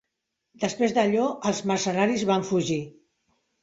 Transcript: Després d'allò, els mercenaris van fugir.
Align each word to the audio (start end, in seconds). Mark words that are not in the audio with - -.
Després 0.63 0.95
d'allò, 0.95 1.29
els 1.51 1.63
mercenaris 1.73 2.27
van 2.35 2.51
fugir. 2.53 2.85